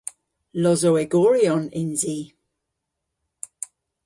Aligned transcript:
Losowegoryon 0.61 1.63
yns 1.81 2.01
i. 2.17 2.17